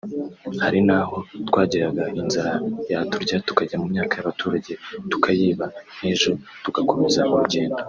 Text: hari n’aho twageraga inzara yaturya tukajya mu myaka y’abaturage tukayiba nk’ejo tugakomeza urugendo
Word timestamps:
hari 0.63 0.79
n’aho 0.87 1.15
twageraga 1.47 2.03
inzara 2.21 2.53
yaturya 2.91 3.35
tukajya 3.47 3.75
mu 3.81 3.87
myaka 3.93 4.13
y’abaturage 4.15 4.71
tukayiba 5.11 5.65
nk’ejo 5.97 6.31
tugakomeza 6.63 7.21
urugendo 7.33 7.79